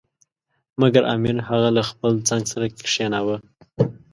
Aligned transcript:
مګر 0.81 1.03
امیر 1.13 1.37
هغه 1.49 1.69
له 1.77 1.83
خپل 1.89 2.13
څنګ 2.29 2.43
سره 2.51 2.65
کښېناوه. 2.85 3.37